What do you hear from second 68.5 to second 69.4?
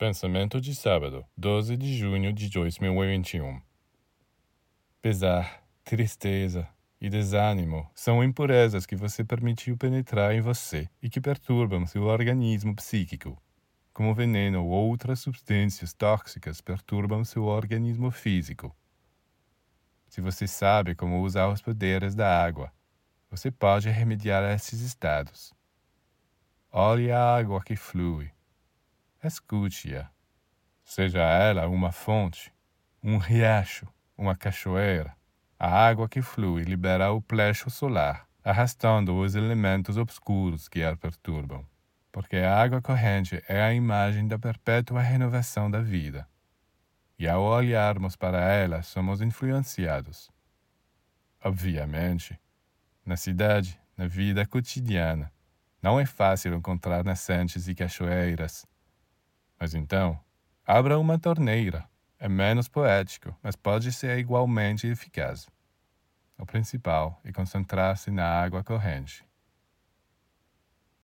corrente.